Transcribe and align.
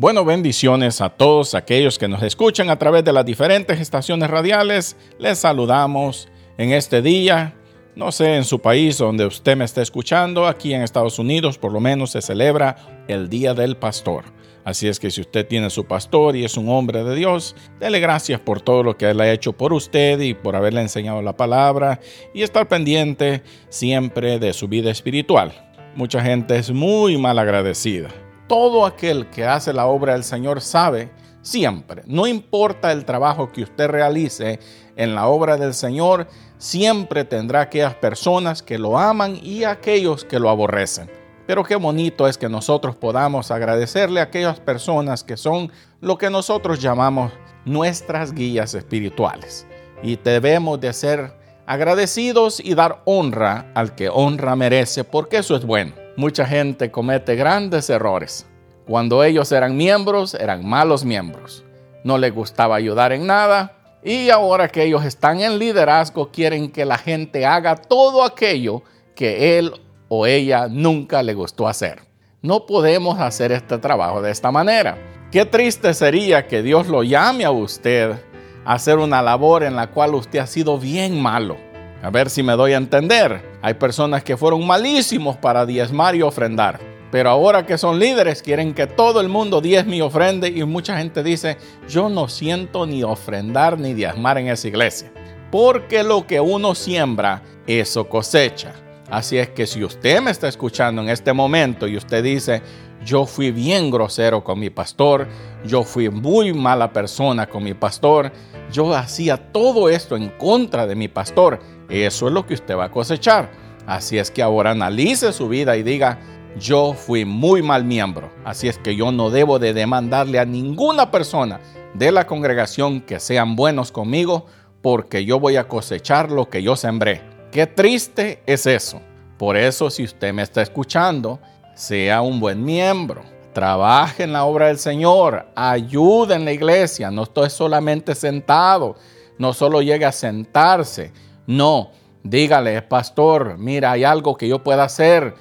Bueno, 0.00 0.24
bendiciones 0.24 1.02
a 1.02 1.10
todos 1.10 1.54
aquellos 1.54 1.98
que 1.98 2.08
nos 2.08 2.22
escuchan 2.22 2.70
a 2.70 2.78
través 2.78 3.04
de 3.04 3.12
las 3.12 3.26
diferentes 3.26 3.78
estaciones 3.78 4.30
radiales. 4.30 4.96
Les 5.18 5.40
saludamos 5.40 6.26
en 6.56 6.72
este 6.72 7.02
día. 7.02 7.54
No 7.94 8.10
sé, 8.10 8.36
en 8.36 8.44
su 8.44 8.60
país 8.60 8.96
donde 8.96 9.26
usted 9.26 9.58
me 9.58 9.66
está 9.66 9.82
escuchando, 9.82 10.46
aquí 10.46 10.72
en 10.72 10.80
Estados 10.80 11.18
Unidos 11.18 11.58
por 11.58 11.70
lo 11.70 11.80
menos 11.80 12.12
se 12.12 12.22
celebra 12.22 13.04
el 13.08 13.28
Día 13.28 13.52
del 13.52 13.76
Pastor. 13.76 14.24
Así 14.64 14.88
es 14.88 14.98
que 14.98 15.10
si 15.10 15.20
usted 15.20 15.46
tiene 15.46 15.68
su 15.68 15.84
pastor 15.84 16.34
y 16.34 16.46
es 16.46 16.56
un 16.56 16.70
hombre 16.70 17.04
de 17.04 17.14
Dios, 17.14 17.54
dele 17.78 18.00
gracias 18.00 18.40
por 18.40 18.62
todo 18.62 18.82
lo 18.82 18.96
que 18.96 19.10
él 19.10 19.20
ha 19.20 19.30
hecho 19.30 19.52
por 19.52 19.74
usted 19.74 20.18
y 20.20 20.32
por 20.32 20.56
haberle 20.56 20.80
enseñado 20.80 21.20
la 21.20 21.36
palabra 21.36 22.00
y 22.32 22.40
estar 22.40 22.68
pendiente 22.68 23.42
siempre 23.68 24.38
de 24.38 24.54
su 24.54 24.66
vida 24.66 24.90
espiritual. 24.90 25.52
Mucha 25.94 26.22
gente 26.22 26.56
es 26.56 26.70
muy 26.70 27.18
mal 27.18 27.38
agradecida 27.38 28.08
todo 28.50 28.84
aquel 28.84 29.30
que 29.30 29.46
hace 29.46 29.72
la 29.72 29.86
obra 29.86 30.14
del 30.14 30.24
Señor 30.24 30.60
sabe 30.60 31.12
siempre, 31.40 32.02
no 32.06 32.26
importa 32.26 32.90
el 32.90 33.04
trabajo 33.04 33.52
que 33.52 33.62
usted 33.62 33.86
realice 33.86 34.58
en 34.96 35.14
la 35.14 35.28
obra 35.28 35.56
del 35.56 35.72
Señor, 35.72 36.26
siempre 36.58 37.24
tendrá 37.24 37.60
aquellas 37.60 37.94
personas 37.94 38.60
que 38.60 38.76
lo 38.76 38.98
aman 38.98 39.38
y 39.40 39.62
aquellos 39.62 40.24
que 40.24 40.40
lo 40.40 40.50
aborrecen. 40.50 41.08
Pero 41.46 41.62
qué 41.62 41.76
bonito 41.76 42.26
es 42.26 42.36
que 42.36 42.48
nosotros 42.48 42.96
podamos 42.96 43.52
agradecerle 43.52 44.18
a 44.18 44.24
aquellas 44.24 44.58
personas 44.58 45.22
que 45.22 45.36
son 45.36 45.70
lo 46.00 46.18
que 46.18 46.28
nosotros 46.28 46.80
llamamos 46.80 47.30
nuestras 47.64 48.32
guías 48.32 48.74
espirituales. 48.74 49.64
Y 50.02 50.16
debemos 50.16 50.80
de 50.80 50.92
ser 50.92 51.38
agradecidos 51.66 52.58
y 52.58 52.74
dar 52.74 53.00
honra 53.04 53.70
al 53.76 53.94
que 53.94 54.08
honra 54.08 54.56
merece, 54.56 55.04
porque 55.04 55.36
eso 55.36 55.54
es 55.54 55.64
bueno 55.64 55.92
mucha 56.20 56.44
gente 56.44 56.90
comete 56.90 57.34
grandes 57.34 57.88
errores. 57.88 58.46
Cuando 58.90 59.22
ellos 59.22 59.52
eran 59.52 59.76
miembros, 59.76 60.34
eran 60.34 60.68
malos 60.68 61.04
miembros. 61.04 61.62
No 62.02 62.18
les 62.18 62.34
gustaba 62.34 62.74
ayudar 62.74 63.12
en 63.12 63.24
nada. 63.24 63.76
Y 64.02 64.30
ahora 64.30 64.66
que 64.66 64.82
ellos 64.82 65.04
están 65.04 65.40
en 65.40 65.60
liderazgo, 65.60 66.32
quieren 66.32 66.72
que 66.72 66.84
la 66.84 66.98
gente 66.98 67.46
haga 67.46 67.76
todo 67.76 68.24
aquello 68.24 68.82
que 69.14 69.56
él 69.60 69.72
o 70.08 70.26
ella 70.26 70.66
nunca 70.66 71.22
le 71.22 71.34
gustó 71.34 71.68
hacer. 71.68 72.00
No 72.42 72.66
podemos 72.66 73.20
hacer 73.20 73.52
este 73.52 73.78
trabajo 73.78 74.22
de 74.22 74.32
esta 74.32 74.50
manera. 74.50 74.98
Qué 75.30 75.44
triste 75.44 75.94
sería 75.94 76.48
que 76.48 76.60
Dios 76.60 76.88
lo 76.88 77.04
llame 77.04 77.44
a 77.44 77.52
usted 77.52 78.16
a 78.64 78.72
hacer 78.72 78.98
una 78.98 79.22
labor 79.22 79.62
en 79.62 79.76
la 79.76 79.92
cual 79.92 80.16
usted 80.16 80.40
ha 80.40 80.48
sido 80.48 80.78
bien 80.78 81.22
malo 81.22 81.56
a 82.02 82.10
ver 82.10 82.28
si 82.28 82.42
me 82.42 82.54
doy 82.54 82.72
a 82.72 82.78
entender. 82.78 83.40
Hay 83.62 83.74
personas 83.74 84.24
que 84.24 84.36
fueron 84.36 84.66
malísimos 84.66 85.36
para 85.36 85.64
diezmar 85.64 86.16
y 86.16 86.22
ofrendar. 86.22 86.80
Pero 87.10 87.30
ahora 87.30 87.66
que 87.66 87.76
son 87.76 87.98
líderes 87.98 88.42
quieren 88.42 88.72
que 88.72 88.86
todo 88.86 89.20
el 89.20 89.28
mundo 89.28 89.60
diezme 89.60 89.96
y 89.96 90.00
ofrende 90.00 90.48
y 90.48 90.64
mucha 90.64 90.96
gente 90.98 91.22
dice, 91.22 91.58
yo 91.88 92.08
no 92.08 92.28
siento 92.28 92.86
ni 92.86 93.02
ofrendar 93.02 93.78
ni 93.78 93.94
diezmar 93.94 94.38
en 94.38 94.48
esa 94.48 94.68
iglesia. 94.68 95.12
Porque 95.50 96.04
lo 96.04 96.26
que 96.26 96.40
uno 96.40 96.74
siembra, 96.74 97.42
eso 97.66 98.08
cosecha. 98.08 98.72
Así 99.10 99.38
es 99.38 99.48
que 99.48 99.66
si 99.66 99.82
usted 99.82 100.20
me 100.20 100.30
está 100.30 100.46
escuchando 100.46 101.02
en 101.02 101.08
este 101.08 101.32
momento 101.32 101.88
y 101.88 101.96
usted 101.96 102.22
dice, 102.22 102.62
yo 103.04 103.26
fui 103.26 103.50
bien 103.50 103.90
grosero 103.90 104.44
con 104.44 104.60
mi 104.60 104.70
pastor, 104.70 105.26
yo 105.64 105.82
fui 105.82 106.08
muy 106.08 106.52
mala 106.52 106.92
persona 106.92 107.48
con 107.48 107.64
mi 107.64 107.74
pastor, 107.74 108.30
yo 108.70 108.94
hacía 108.94 109.36
todo 109.36 109.88
esto 109.88 110.16
en 110.16 110.28
contra 110.28 110.86
de 110.86 110.94
mi 110.94 111.08
pastor, 111.08 111.58
eso 111.88 112.28
es 112.28 112.32
lo 112.32 112.46
que 112.46 112.54
usted 112.54 112.76
va 112.76 112.84
a 112.84 112.90
cosechar. 112.92 113.50
Así 113.84 114.18
es 114.18 114.30
que 114.30 114.42
ahora 114.42 114.70
analice 114.70 115.32
su 115.32 115.48
vida 115.48 115.76
y 115.76 115.82
diga, 115.82 116.20
yo 116.58 116.94
fui 116.94 117.24
muy 117.24 117.62
mal 117.62 117.84
miembro, 117.84 118.30
así 118.44 118.68
es 118.68 118.78
que 118.78 118.96
yo 118.96 119.12
no 119.12 119.30
debo 119.30 119.58
de 119.58 119.72
demandarle 119.72 120.38
a 120.38 120.44
ninguna 120.44 121.10
persona 121.10 121.60
de 121.94 122.12
la 122.12 122.26
congregación 122.26 123.00
que 123.00 123.20
sean 123.20 123.56
buenos 123.56 123.92
conmigo, 123.92 124.46
porque 124.82 125.24
yo 125.24 125.38
voy 125.38 125.56
a 125.56 125.68
cosechar 125.68 126.30
lo 126.30 126.48
que 126.48 126.62
yo 126.62 126.76
sembré. 126.76 127.22
Qué 127.52 127.66
triste 127.66 128.42
es 128.46 128.66
eso. 128.66 129.00
Por 129.38 129.56
eso 129.56 129.90
si 129.90 130.04
usted 130.04 130.32
me 130.32 130.42
está 130.42 130.62
escuchando, 130.62 131.40
sea 131.74 132.20
un 132.20 132.40
buen 132.40 132.64
miembro. 132.64 133.22
Trabaje 133.52 134.22
en 134.22 134.32
la 134.32 134.44
obra 134.44 134.68
del 134.68 134.78
Señor, 134.78 135.48
ayude 135.56 136.34
en 136.34 136.44
la 136.44 136.52
iglesia, 136.52 137.10
no 137.10 137.24
estoy 137.24 137.50
solamente 137.50 138.14
sentado, 138.14 138.94
no 139.38 139.52
solo 139.52 139.82
llegue 139.82 140.04
a 140.04 140.12
sentarse, 140.12 141.12
no, 141.46 141.90
dígale, 142.22 142.82
pastor, 142.82 143.56
mira, 143.58 143.92
hay 143.92 144.04
algo 144.04 144.36
que 144.36 144.48
yo 144.48 144.62
pueda 144.62 144.84
hacer, 144.84 145.34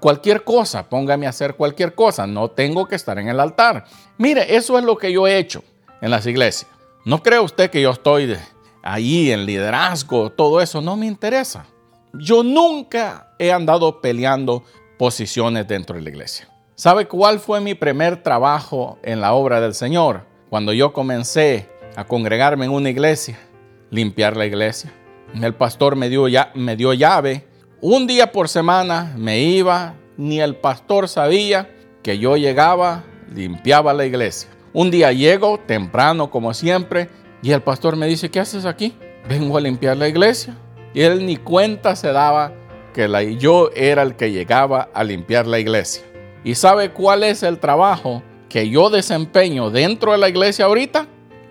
cualquier 0.00 0.44
cosa, 0.44 0.88
póngame 0.88 1.26
a 1.26 1.30
hacer 1.30 1.54
cualquier 1.54 1.94
cosa, 1.94 2.26
no 2.26 2.50
tengo 2.50 2.86
que 2.86 2.96
estar 2.96 3.18
en 3.18 3.28
el 3.28 3.40
altar. 3.40 3.84
Mire, 4.18 4.56
eso 4.56 4.78
es 4.78 4.84
lo 4.84 4.96
que 4.96 5.12
yo 5.12 5.26
he 5.26 5.38
hecho 5.38 5.62
en 6.00 6.10
las 6.10 6.26
iglesias. 6.26 6.70
No 7.04 7.22
cree 7.22 7.38
usted 7.38 7.70
que 7.70 7.82
yo 7.82 7.90
estoy 7.90 8.36
ahí 8.82 9.30
en 9.30 9.46
liderazgo, 9.46 10.30
todo 10.30 10.60
eso, 10.60 10.80
no 10.80 10.96
me 10.96 11.06
interesa. 11.06 11.66
Yo 12.12 12.42
nunca 12.42 13.34
he 13.38 13.52
andado 13.52 14.00
peleando 14.00 14.64
posiciones 14.98 15.68
dentro 15.68 15.96
de 15.96 16.02
la 16.02 16.10
iglesia. 16.10 16.48
¿Sabe 16.74 17.06
cuál 17.06 17.40
fue 17.40 17.60
mi 17.60 17.74
primer 17.74 18.22
trabajo 18.22 18.98
en 19.02 19.20
la 19.20 19.34
obra 19.34 19.60
del 19.60 19.74
Señor? 19.74 20.26
Cuando 20.50 20.72
yo 20.72 20.92
comencé 20.92 21.68
a 21.96 22.04
congregarme 22.04 22.66
en 22.66 22.72
una 22.72 22.90
iglesia, 22.90 23.38
limpiar 23.90 24.36
la 24.36 24.46
iglesia 24.46 24.92
el 25.44 25.54
pastor 25.54 25.96
me 25.96 26.08
dio, 26.08 26.28
ya, 26.28 26.50
me 26.54 26.76
dio 26.76 26.92
llave. 26.94 27.46
Un 27.80 28.06
día 28.06 28.32
por 28.32 28.48
semana 28.48 29.14
me 29.16 29.40
iba, 29.40 29.94
ni 30.16 30.40
el 30.40 30.56
pastor 30.56 31.08
sabía 31.08 31.70
que 32.02 32.18
yo 32.18 32.36
llegaba, 32.36 33.04
limpiaba 33.34 33.92
la 33.92 34.06
iglesia. 34.06 34.48
Un 34.72 34.90
día 34.90 35.12
llego 35.12 35.58
temprano 35.58 36.30
como 36.30 36.54
siempre 36.54 37.08
y 37.42 37.52
el 37.52 37.62
pastor 37.62 37.96
me 37.96 38.06
dice, 38.06 38.30
¿qué 38.30 38.40
haces 38.40 38.64
aquí? 38.64 38.94
Vengo 39.28 39.56
a 39.56 39.60
limpiar 39.60 39.96
la 39.96 40.08
iglesia. 40.08 40.56
Y 40.94 41.02
él 41.02 41.26
ni 41.26 41.36
cuenta 41.36 41.96
se 41.96 42.12
daba 42.12 42.52
que 42.94 43.08
la, 43.08 43.22
yo 43.22 43.70
era 43.74 44.02
el 44.02 44.16
que 44.16 44.32
llegaba 44.32 44.88
a 44.94 45.04
limpiar 45.04 45.46
la 45.46 45.58
iglesia. 45.58 46.04
¿Y 46.44 46.54
sabe 46.54 46.92
cuál 46.92 47.24
es 47.24 47.42
el 47.42 47.58
trabajo 47.58 48.22
que 48.48 48.70
yo 48.70 48.88
desempeño 48.88 49.70
dentro 49.70 50.12
de 50.12 50.18
la 50.18 50.28
iglesia 50.28 50.64
ahorita? 50.64 51.06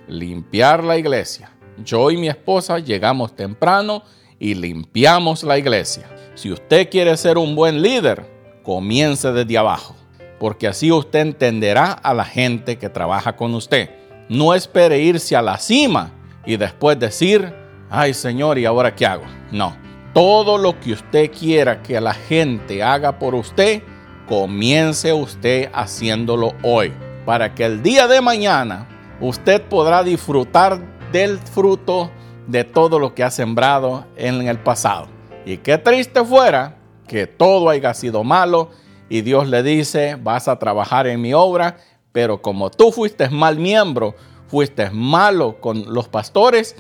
Limpiar 0.07 0.83
la 0.83 0.97
iglesia 0.97 1.54
yo 1.83 2.11
y 2.11 2.17
mi 2.17 2.27
esposa 2.27 2.79
llegamos 2.79 3.35
temprano 3.35 4.03
y 4.39 4.53
limpiamos 4.53 5.43
la 5.43 5.57
iglesia. 5.57 6.09
Si 6.35 6.51
usted 6.51 6.89
quiere 6.89 7.15
ser 7.17 7.37
un 7.37 7.55
buen 7.55 7.81
líder, 7.81 8.25
comience 8.63 9.31
desde 9.31 9.57
abajo, 9.57 9.95
porque 10.39 10.67
así 10.67 10.91
usted 10.91 11.19
entenderá 11.19 11.91
a 11.91 12.13
la 12.13 12.25
gente 12.25 12.77
que 12.77 12.89
trabaja 12.89 13.35
con 13.35 13.53
usted. 13.53 13.89
No 14.27 14.53
espere 14.53 14.99
irse 14.99 15.35
a 15.35 15.41
la 15.41 15.57
cima 15.57 16.11
y 16.45 16.57
después 16.57 16.99
decir, 16.99 17.53
ay 17.89 18.13
Señor, 18.13 18.57
¿y 18.57 18.65
ahora 18.65 18.95
qué 18.95 19.05
hago? 19.05 19.25
No, 19.51 19.77
todo 20.13 20.57
lo 20.57 20.79
que 20.79 20.93
usted 20.93 21.31
quiera 21.31 21.81
que 21.81 22.01
la 22.01 22.13
gente 22.13 22.81
haga 22.81 23.19
por 23.19 23.35
usted, 23.35 23.83
comience 24.27 25.13
usted 25.13 25.69
haciéndolo 25.73 26.53
hoy, 26.63 26.93
para 27.25 27.53
que 27.53 27.65
el 27.65 27.83
día 27.83 28.07
de 28.07 28.21
mañana 28.21 28.87
usted 29.21 29.61
podrá 29.61 30.03
disfrutar 30.03 30.94
del 31.15 31.39
fruto 31.39 32.11
de 32.45 32.65
todo 32.65 32.99
lo 32.99 33.15
que 33.15 33.23
ha 33.23 33.31
sembrado 33.31 34.05
en 34.17 34.49
el 34.49 34.59
pasado. 34.59 35.07
Y 35.45 35.59
qué 35.59 35.77
triste 35.77 36.25
fuera 36.25 36.75
que 37.07 37.25
todo 37.25 37.69
haya 37.69 37.93
sido 37.93 38.25
malo 38.25 38.69
y 39.07 39.21
Dios 39.21 39.47
le 39.47 39.63
dice, 39.63 40.17
vas 40.21 40.49
a 40.49 40.59
trabajar 40.59 41.07
en 41.07 41.21
mi 41.21 41.33
obra, 41.33 41.77
pero 42.11 42.41
como 42.41 42.69
tú 42.69 42.91
fuiste 42.91 43.29
mal 43.29 43.57
miembro, 43.57 44.13
fuiste 44.49 44.89
malo 44.89 45.61
con 45.61 45.93
los 45.93 46.09
pastores, 46.09 46.75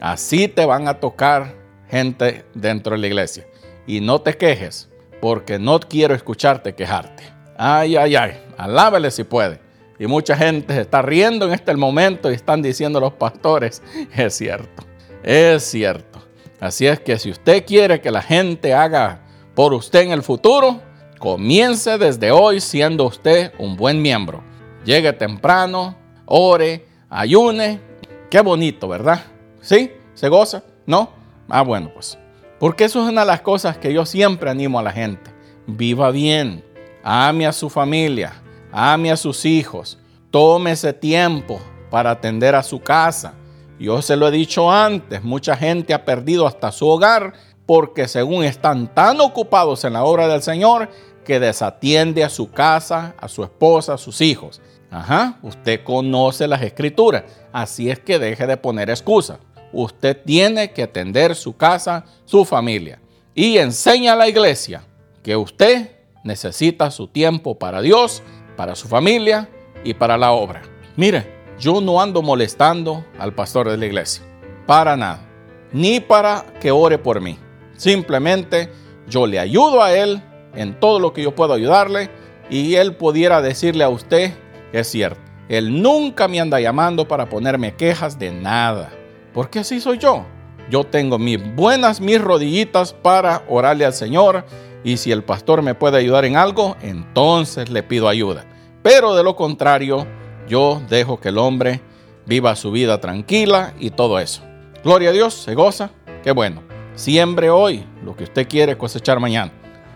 así 0.00 0.48
te 0.48 0.66
van 0.66 0.88
a 0.88 0.94
tocar 0.94 1.54
gente 1.88 2.44
dentro 2.54 2.96
de 2.96 3.02
la 3.02 3.06
iglesia. 3.06 3.46
Y 3.86 4.00
no 4.00 4.20
te 4.20 4.36
quejes, 4.36 4.88
porque 5.20 5.60
no 5.60 5.78
quiero 5.78 6.12
escucharte 6.12 6.74
quejarte. 6.74 7.22
Ay, 7.56 7.94
ay, 7.94 8.16
ay, 8.16 8.32
alábele 8.58 9.12
si 9.12 9.22
puede. 9.22 9.60
Y 9.98 10.06
mucha 10.06 10.36
gente 10.36 10.74
se 10.74 10.80
está 10.82 11.02
riendo 11.02 11.46
en 11.46 11.52
este 11.52 11.74
momento 11.74 12.30
y 12.30 12.34
están 12.34 12.62
diciendo 12.62 13.00
los 13.00 13.14
pastores, 13.14 13.82
es 14.14 14.34
cierto, 14.34 14.84
es 15.22 15.62
cierto. 15.62 16.22
Así 16.60 16.86
es 16.86 17.00
que 17.00 17.18
si 17.18 17.30
usted 17.30 17.64
quiere 17.66 18.00
que 18.00 18.10
la 18.10 18.22
gente 18.22 18.74
haga 18.74 19.22
por 19.54 19.72
usted 19.74 20.02
en 20.02 20.12
el 20.12 20.22
futuro, 20.22 20.80
comience 21.18 21.98
desde 21.98 22.30
hoy 22.30 22.60
siendo 22.60 23.04
usted 23.04 23.52
un 23.58 23.76
buen 23.76 24.00
miembro. 24.00 24.42
Llegue 24.84 25.12
temprano, 25.12 25.96
ore, 26.26 26.86
ayune. 27.08 27.80
Qué 28.30 28.40
bonito, 28.40 28.88
¿verdad? 28.88 29.24
¿Sí? 29.60 29.92
¿Se 30.14 30.28
goza? 30.28 30.62
¿No? 30.86 31.10
Ah, 31.48 31.62
bueno, 31.62 31.90
pues. 31.92 32.18
Porque 32.58 32.84
eso 32.84 33.02
es 33.02 33.10
una 33.10 33.22
de 33.22 33.26
las 33.26 33.40
cosas 33.40 33.76
que 33.76 33.92
yo 33.92 34.06
siempre 34.06 34.50
animo 34.50 34.78
a 34.78 34.82
la 34.82 34.92
gente. 34.92 35.30
Viva 35.66 36.10
bien, 36.10 36.64
ame 37.02 37.46
a 37.46 37.52
su 37.52 37.68
familia, 37.68 38.42
ame 38.72 39.10
a 39.10 39.16
sus 39.16 39.44
hijos, 39.44 39.98
tome 40.30 40.72
ese 40.72 40.92
tiempo 40.92 41.60
para 41.90 42.10
atender 42.10 42.54
a 42.54 42.62
su 42.62 42.80
casa. 42.80 43.34
Yo 43.78 44.00
se 44.02 44.16
lo 44.16 44.28
he 44.28 44.30
dicho 44.30 44.70
antes, 44.70 45.22
mucha 45.22 45.56
gente 45.56 45.92
ha 45.92 46.04
perdido 46.04 46.46
hasta 46.46 46.72
su 46.72 46.86
hogar 46.88 47.34
porque 47.66 48.08
según 48.08 48.44
están 48.44 48.92
tan 48.94 49.20
ocupados 49.20 49.84
en 49.84 49.94
la 49.94 50.04
obra 50.04 50.28
del 50.28 50.42
Señor 50.42 50.88
que 51.24 51.40
desatiende 51.40 52.22
a 52.24 52.28
su 52.28 52.50
casa, 52.50 53.14
a 53.18 53.28
su 53.28 53.42
esposa, 53.42 53.94
a 53.94 53.98
sus 53.98 54.20
hijos. 54.20 54.60
Ajá, 54.90 55.38
usted 55.42 55.82
conoce 55.82 56.46
las 56.46 56.62
escrituras, 56.62 57.24
así 57.52 57.90
es 57.90 57.98
que 57.98 58.18
deje 58.18 58.46
de 58.46 58.56
poner 58.56 58.88
excusas. 58.88 59.38
Usted 59.72 60.16
tiene 60.24 60.70
que 60.70 60.84
atender 60.84 61.34
su 61.34 61.56
casa, 61.56 62.04
su 62.24 62.44
familia. 62.44 63.00
Y 63.34 63.58
enseña 63.58 64.12
a 64.12 64.16
la 64.16 64.28
iglesia 64.28 64.84
que 65.22 65.36
usted 65.36 65.90
necesita 66.22 66.90
su 66.90 67.08
tiempo 67.08 67.58
para 67.58 67.82
Dios, 67.82 68.22
para 68.56 68.74
su 68.74 68.88
familia 68.88 69.48
y 69.84 69.94
para 69.94 70.16
la 70.16 70.32
obra. 70.32 70.62
Mire, 70.96 71.36
yo 71.58 71.80
no 71.80 72.00
ando 72.00 72.22
molestando 72.22 73.04
al 73.18 73.32
pastor 73.32 73.70
de 73.70 73.76
la 73.76 73.86
iglesia, 73.86 74.24
para 74.66 74.96
nada, 74.96 75.20
ni 75.72 76.00
para 76.00 76.44
que 76.60 76.70
ore 76.70 76.98
por 76.98 77.20
mí. 77.20 77.38
Simplemente 77.76 78.70
yo 79.08 79.26
le 79.26 79.38
ayudo 79.38 79.82
a 79.82 79.92
él 79.92 80.22
en 80.54 80.78
todo 80.80 80.98
lo 80.98 81.12
que 81.12 81.22
yo 81.22 81.34
puedo 81.34 81.52
ayudarle 81.52 82.10
y 82.50 82.74
él 82.74 82.96
pudiera 82.96 83.42
decirle 83.42 83.84
a 83.84 83.88
usted 83.88 84.32
que 84.72 84.80
es 84.80 84.88
cierto. 84.88 85.20
Él 85.48 85.80
nunca 85.80 86.26
me 86.26 86.40
anda 86.40 86.58
llamando 86.58 87.06
para 87.06 87.28
ponerme 87.28 87.74
quejas 87.74 88.18
de 88.18 88.32
nada, 88.32 88.90
porque 89.32 89.60
así 89.60 89.80
soy 89.80 89.98
yo. 89.98 90.24
Yo 90.70 90.82
tengo 90.82 91.18
mis 91.18 91.54
buenas, 91.54 92.00
mis 92.00 92.20
rodillitas 92.20 92.92
para 92.92 93.44
orarle 93.48 93.84
al 93.84 93.94
Señor 93.94 94.44
y 94.86 94.98
si 94.98 95.10
el 95.10 95.24
pastor 95.24 95.62
me 95.62 95.74
puede 95.74 95.98
ayudar 95.98 96.24
en 96.26 96.36
algo, 96.36 96.76
entonces 96.80 97.70
le 97.70 97.82
pido 97.82 98.06
ayuda. 98.08 98.46
Pero 98.84 99.16
de 99.16 99.24
lo 99.24 99.34
contrario, 99.34 100.06
yo 100.48 100.80
dejo 100.88 101.18
que 101.18 101.30
el 101.30 101.38
hombre 101.38 101.80
viva 102.24 102.54
su 102.54 102.70
vida 102.70 103.00
tranquila 103.00 103.74
y 103.80 103.90
todo 103.90 104.20
eso. 104.20 104.42
Gloria 104.84 105.10
a 105.10 105.12
Dios, 105.12 105.34
se 105.34 105.56
goza, 105.56 105.90
qué 106.22 106.30
bueno. 106.30 106.62
Siembre 106.94 107.50
hoy 107.50 107.84
lo 108.04 108.14
que 108.14 108.22
usted 108.22 108.46
quiere 108.46 108.78
cosechar 108.78 109.18
mañana. 109.18 109.50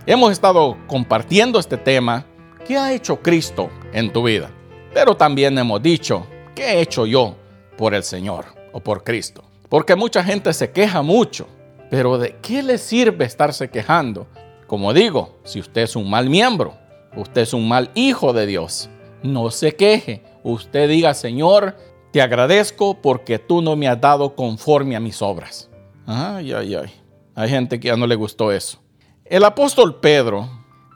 Hemos 0.07 0.33
estado 0.33 0.77
compartiendo 0.89 1.61
este 1.61 1.77
tema, 1.77 2.27
¿qué 2.67 2.77
ha 2.77 2.93
hecho 2.93 3.23
Cristo 3.23 3.71
en 3.93 4.13
tu 4.13 4.25
vida? 4.25 4.51
Pero 4.93 5.17
también 5.17 5.57
hemos 5.57 5.81
dicho, 5.81 6.27
¿qué 6.53 6.65
he 6.65 6.81
hecho 6.81 7.07
yo 7.07 7.37
por 7.79 7.95
el 7.95 8.03
Señor 8.03 8.47
o 8.73 8.81
por 8.81 9.05
Cristo? 9.05 9.45
Porque 9.69 9.95
mucha 9.95 10.25
gente 10.25 10.53
se 10.53 10.73
queja 10.73 11.01
mucho, 11.01 11.47
pero 11.93 12.19
¿de 12.19 12.39
qué 12.43 12.61
le 12.61 12.77
sirve 12.77 13.25
estarse 13.25 13.71
quejando? 13.71 14.27
Como 14.71 14.93
digo, 14.93 15.35
si 15.43 15.59
usted 15.59 15.83
es 15.83 15.97
un 15.97 16.09
mal 16.09 16.31
miembro, 16.31 16.75
usted 17.17 17.41
es 17.41 17.53
un 17.55 17.67
mal 17.67 17.91
hijo 17.97 18.33
de 18.33 18.47
Dios, 18.47 18.89
no 19.21 19.51
se 19.51 19.75
queje. 19.75 20.23
Usted 20.45 20.89
diga, 20.89 21.13
Señor, 21.13 21.77
te 22.13 22.23
agradezco 22.23 22.95
porque 23.03 23.41
tú 23.41 23.63
no 23.63 23.75
me 23.75 23.89
has 23.89 24.01
dado 24.01 24.37
conforme 24.37 24.95
a 24.95 25.01
mis 25.01 25.23
obras. 25.23 25.69
Ay, 26.07 26.53
ay, 26.53 26.77
ay. 26.77 26.95
Hay 27.35 27.49
gente 27.49 27.81
que 27.81 27.89
ya 27.89 27.97
no 27.97 28.07
le 28.07 28.15
gustó 28.15 28.53
eso. 28.53 28.79
El 29.25 29.43
apóstol 29.43 29.99
Pedro 29.99 30.49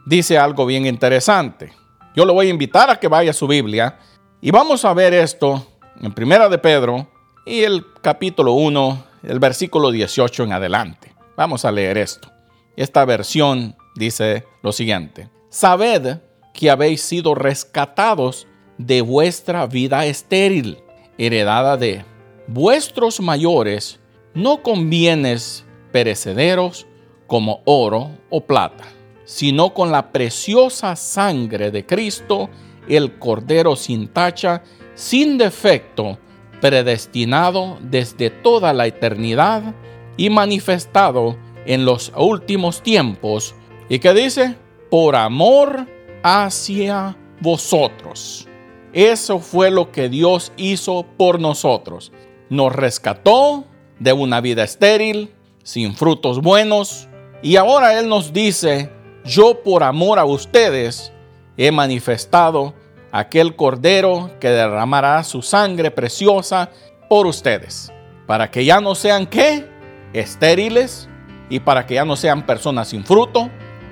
dice 0.05 0.37
algo 0.37 0.65
bien 0.65 0.85
interesante. 0.85 1.73
Yo 2.15 2.25
le 2.25 2.31
voy 2.31 2.47
a 2.47 2.51
invitar 2.51 2.89
a 2.89 2.97
que 2.97 3.09
vaya 3.09 3.31
a 3.31 3.33
su 3.33 3.45
Biblia 3.45 3.99
y 4.39 4.51
vamos 4.51 4.85
a 4.85 4.93
ver 4.93 5.13
esto 5.13 5.67
en 5.99 6.13
Primera 6.13 6.47
de 6.47 6.59
Pedro 6.59 7.09
y 7.45 7.63
el 7.63 7.85
capítulo 8.01 8.53
1, 8.53 9.03
el 9.23 9.39
versículo 9.39 9.91
18 9.91 10.43
en 10.43 10.53
adelante. 10.53 11.13
Vamos 11.35 11.65
a 11.65 11.73
leer 11.73 11.97
esto. 11.97 12.34
Esta 12.75 13.05
versión 13.05 13.75
dice 13.95 14.45
lo 14.61 14.71
siguiente. 14.71 15.29
Sabed 15.49 16.19
que 16.53 16.69
habéis 16.69 17.01
sido 17.01 17.35
rescatados 17.35 18.47
de 18.77 19.01
vuestra 19.01 19.67
vida 19.67 20.05
estéril, 20.05 20.79
heredada 21.17 21.77
de 21.77 22.03
vuestros 22.47 23.19
mayores, 23.19 23.99
no 24.33 24.61
con 24.61 24.89
bienes 24.89 25.65
perecederos 25.91 26.85
como 27.27 27.61
oro 27.65 28.11
o 28.29 28.41
plata, 28.41 28.83
sino 29.23 29.73
con 29.73 29.91
la 29.91 30.11
preciosa 30.11 30.95
sangre 30.95 31.71
de 31.71 31.85
Cristo, 31.85 32.49
el 32.87 33.17
Cordero 33.17 33.75
sin 33.75 34.09
tacha, 34.09 34.61
sin 34.93 35.37
defecto, 35.37 36.19
predestinado 36.59 37.77
desde 37.81 38.29
toda 38.29 38.73
la 38.73 38.87
eternidad 38.87 39.73
y 40.17 40.29
manifestado 40.29 41.37
en 41.65 41.85
los 41.85 42.11
últimos 42.15 42.81
tiempos, 42.81 43.55
y 43.89 43.99
que 43.99 44.13
dice, 44.13 44.55
por 44.89 45.15
amor 45.15 45.87
hacia 46.23 47.17
vosotros. 47.41 48.47
Eso 48.93 49.39
fue 49.39 49.71
lo 49.71 49.91
que 49.91 50.09
Dios 50.09 50.53
hizo 50.57 51.05
por 51.17 51.39
nosotros. 51.39 52.11
Nos 52.49 52.73
rescató 52.73 53.65
de 53.99 54.13
una 54.13 54.41
vida 54.41 54.63
estéril, 54.63 55.33
sin 55.63 55.95
frutos 55.95 56.41
buenos, 56.41 57.07
y 57.41 57.57
ahora 57.57 57.99
Él 57.99 58.07
nos 58.07 58.31
dice, 58.31 58.89
yo 59.25 59.61
por 59.63 59.83
amor 59.83 60.19
a 60.19 60.25
ustedes 60.25 61.11
he 61.57 61.71
manifestado 61.71 62.73
aquel 63.11 63.55
cordero 63.55 64.31
que 64.39 64.49
derramará 64.49 65.23
su 65.23 65.41
sangre 65.41 65.91
preciosa 65.91 66.69
por 67.09 67.27
ustedes, 67.27 67.91
para 68.27 68.49
que 68.51 68.65
ya 68.65 68.79
no 68.79 68.95
sean 68.95 69.25
qué? 69.25 69.67
Estériles 70.13 71.09
y 71.49 71.59
para 71.59 71.85
que 71.85 71.95
ya 71.95 72.05
no 72.05 72.15
sean 72.15 72.45
personas 72.45 72.89
sin 72.89 73.03
fruto 73.03 73.49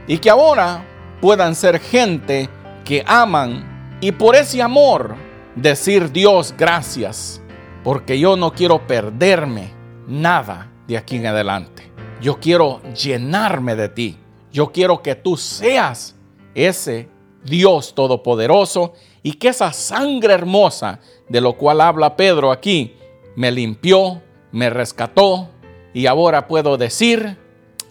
y 0.08 0.18
que 0.18 0.30
ahora 0.30 0.84
puedan 1.22 1.56
ser 1.56 1.80
gente 1.80 2.50
que 2.84 3.04
aman 3.08 3.98
y 4.02 4.12
por 4.12 4.36
ese 4.36 4.62
amor 4.62 5.16
decir 5.56 6.12
Dios 6.12 6.54
gracias, 6.58 7.42
porque 7.84 8.20
yo 8.20 8.36
no 8.36 8.52
quiero 8.52 8.86
perderme 8.86 9.72
nada 10.08 10.70
de 10.88 10.98
aquí 10.98 11.18
en 11.18 11.28
adelante. 11.28 11.92
Yo 12.22 12.40
quiero 12.40 12.82
llenarme 12.94 13.76
de 13.76 13.90
ti. 13.90 14.18
Yo 14.52 14.72
quiero 14.72 15.02
que 15.02 15.16
tú 15.16 15.38
seas 15.38 16.16
ese 16.56 17.10
Dios 17.44 17.94
todopoderoso 17.96 18.94
y 19.22 19.34
que 19.34 19.50
esa 19.50 19.74
sangre 19.74 20.34
hermosa 20.34 21.00
de 21.30 21.42
lo 21.42 21.54
cual 21.54 21.82
habla 21.82 22.16
Pedro 22.16 22.52
aquí 22.52 22.96
me 23.36 23.52
limpió, 23.52 24.22
me 24.52 24.70
rescató 24.70 25.50
y 25.94 26.06
ahora 26.06 26.48
puedo 26.48 26.78
decir, 26.78 27.38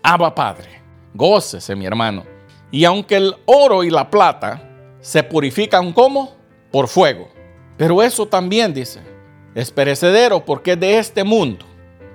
Abba 0.02 0.34
Padre, 0.34 0.82
gócese 1.14 1.76
mi 1.76 1.86
hermano. 1.86 2.24
Y 2.70 2.84
aunque 2.84 3.16
el 3.16 3.36
oro 3.46 3.84
y 3.84 3.90
la 3.90 4.10
plata 4.10 4.60
se 5.00 5.22
purifican 5.22 5.92
como 5.92 6.34
por 6.70 6.88
fuego, 6.88 7.28
pero 7.76 8.02
eso 8.02 8.26
también 8.26 8.74
dice, 8.74 9.00
es 9.54 9.70
perecedero 9.70 10.44
porque 10.44 10.72
es 10.72 10.80
de 10.80 10.98
este 10.98 11.22
mundo. 11.22 11.66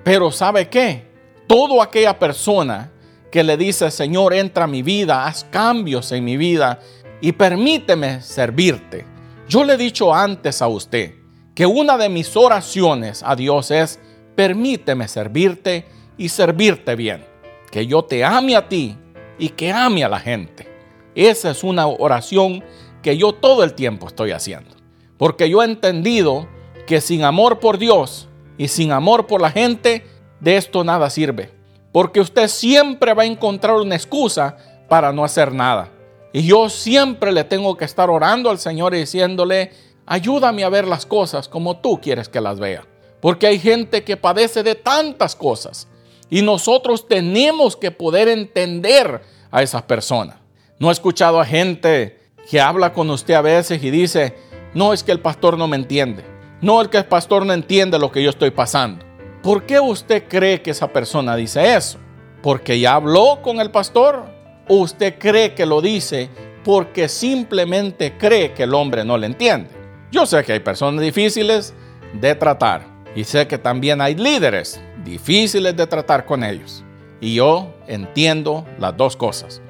Pero 0.04 0.30
¿sabe 0.30 0.68
qué? 0.68 1.06
Toda 1.46 1.84
aquella 1.84 2.18
persona 2.18 2.90
que 3.30 3.42
le 3.42 3.56
dice, 3.56 3.90
Señor, 3.90 4.34
entra 4.34 4.64
a 4.64 4.68
mi 4.68 4.82
vida, 4.82 5.26
haz 5.26 5.44
cambios 5.44 6.12
en 6.12 6.24
mi 6.24 6.36
vida 6.36 6.80
y 7.20 7.32
permíteme 7.32 8.20
servirte. 8.22 9.06
Yo 9.48 9.64
le 9.64 9.74
he 9.74 9.78
dicho 9.78 10.14
antes 10.14 10.60
a 10.60 10.68
usted 10.68 11.14
que 11.54 11.66
una 11.66 11.96
de 11.96 12.08
mis 12.08 12.36
oraciones 12.36 13.22
a 13.24 13.34
Dios 13.34 13.70
es, 13.70 13.98
permíteme 14.34 15.08
servirte 15.08 15.86
y 16.16 16.28
servirte 16.28 16.94
bien. 16.94 17.27
Que 17.70 17.86
yo 17.86 18.02
te 18.02 18.24
ame 18.24 18.56
a 18.56 18.68
ti 18.68 18.96
y 19.38 19.50
que 19.50 19.72
ame 19.72 20.04
a 20.04 20.08
la 20.08 20.20
gente. 20.20 20.68
Esa 21.14 21.50
es 21.50 21.64
una 21.64 21.86
oración 21.86 22.64
que 23.02 23.16
yo 23.16 23.32
todo 23.32 23.64
el 23.64 23.74
tiempo 23.74 24.06
estoy 24.06 24.32
haciendo. 24.32 24.76
Porque 25.16 25.50
yo 25.50 25.62
he 25.62 25.66
entendido 25.66 26.48
que 26.86 27.00
sin 27.00 27.24
amor 27.24 27.58
por 27.58 27.78
Dios 27.78 28.28
y 28.56 28.68
sin 28.68 28.92
amor 28.92 29.26
por 29.26 29.40
la 29.40 29.50
gente, 29.50 30.06
de 30.40 30.56
esto 30.56 30.84
nada 30.84 31.10
sirve. 31.10 31.52
Porque 31.92 32.20
usted 32.20 32.48
siempre 32.48 33.14
va 33.14 33.22
a 33.22 33.26
encontrar 33.26 33.76
una 33.76 33.94
excusa 33.96 34.56
para 34.88 35.12
no 35.12 35.24
hacer 35.24 35.52
nada. 35.52 35.90
Y 36.32 36.42
yo 36.42 36.68
siempre 36.68 37.32
le 37.32 37.44
tengo 37.44 37.76
que 37.76 37.84
estar 37.84 38.10
orando 38.10 38.50
al 38.50 38.58
Señor 38.58 38.94
y 38.94 39.00
diciéndole, 39.00 39.72
ayúdame 40.06 40.64
a 40.64 40.68
ver 40.68 40.86
las 40.86 41.06
cosas 41.06 41.48
como 41.48 41.78
tú 41.78 42.00
quieres 42.00 42.28
que 42.28 42.40
las 42.40 42.60
vea. 42.60 42.86
Porque 43.20 43.46
hay 43.46 43.58
gente 43.58 44.04
que 44.04 44.16
padece 44.16 44.62
de 44.62 44.74
tantas 44.74 45.34
cosas. 45.34 45.88
Y 46.30 46.42
nosotros 46.42 47.08
tenemos 47.08 47.76
que 47.76 47.90
poder 47.90 48.28
entender 48.28 49.22
a 49.50 49.62
esas 49.62 49.82
personas. 49.82 50.36
No 50.78 50.88
he 50.88 50.92
escuchado 50.92 51.40
a 51.40 51.44
gente 51.44 52.18
que 52.50 52.60
habla 52.60 52.92
con 52.92 53.10
usted 53.10 53.34
a 53.34 53.42
veces 53.42 53.82
y 53.82 53.90
dice, 53.90 54.36
no 54.74 54.92
es 54.92 55.02
que 55.02 55.12
el 55.12 55.20
pastor 55.20 55.58
no 55.58 55.68
me 55.68 55.76
entiende. 55.76 56.24
No 56.60 56.82
es 56.82 56.88
que 56.88 56.98
el 56.98 57.06
pastor 57.06 57.46
no 57.46 57.52
entiende 57.52 57.98
lo 57.98 58.10
que 58.10 58.22
yo 58.22 58.30
estoy 58.30 58.50
pasando. 58.50 59.04
¿Por 59.42 59.64
qué 59.64 59.80
usted 59.80 60.24
cree 60.28 60.60
que 60.60 60.72
esa 60.72 60.88
persona 60.88 61.36
dice 61.36 61.74
eso? 61.74 61.98
¿Porque 62.42 62.78
ya 62.78 62.94
habló 62.94 63.40
con 63.42 63.60
el 63.60 63.70
pastor? 63.70 64.24
¿O 64.68 64.76
usted 64.76 65.18
cree 65.18 65.54
que 65.54 65.66
lo 65.66 65.80
dice 65.80 66.28
porque 66.64 67.08
simplemente 67.08 68.16
cree 68.18 68.52
que 68.52 68.64
el 68.64 68.74
hombre 68.74 69.04
no 69.04 69.16
le 69.16 69.26
entiende? 69.26 69.70
Yo 70.10 70.26
sé 70.26 70.42
que 70.44 70.52
hay 70.52 70.60
personas 70.60 71.00
difíciles 71.00 71.74
de 72.12 72.34
tratar 72.34 72.82
y 73.14 73.24
sé 73.24 73.46
que 73.46 73.58
también 73.58 74.00
hay 74.00 74.14
líderes 74.14 74.80
difíciles 75.04 75.76
de 75.76 75.86
tratar 75.86 76.24
con 76.24 76.44
ellos. 76.44 76.84
Y 77.20 77.34
yo 77.34 77.74
entiendo 77.86 78.66
las 78.78 78.96
dos 78.96 79.16
cosas. 79.16 79.60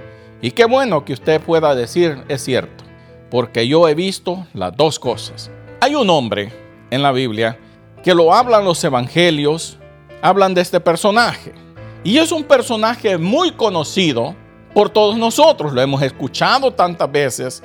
Y 0.40 0.50
qué 0.50 0.64
bueno 0.66 1.04
que 1.04 1.12
usted 1.12 1.40
pueda 1.40 1.74
decir 1.74 2.22
es 2.28 2.44
cierto, 2.44 2.84
porque 3.30 3.66
yo 3.66 3.88
he 3.88 3.94
visto 3.94 4.46
las 4.54 4.76
dos 4.76 4.98
cosas. 4.98 5.50
Hay 5.80 5.94
un 5.94 6.08
hombre 6.10 6.52
en 6.90 7.02
la 7.02 7.12
Biblia 7.12 7.58
que 8.02 8.14
lo 8.14 8.32
hablan 8.32 8.64
los 8.64 8.82
evangelios, 8.84 9.78
hablan 10.22 10.54
de 10.54 10.60
este 10.60 10.80
personaje. 10.80 11.52
Y 12.04 12.18
es 12.18 12.30
un 12.30 12.44
personaje 12.44 13.18
muy 13.18 13.50
conocido 13.52 14.34
por 14.72 14.90
todos 14.90 15.16
nosotros, 15.16 15.72
lo 15.72 15.80
hemos 15.80 16.02
escuchado 16.02 16.72
tantas 16.72 17.10
veces, 17.10 17.62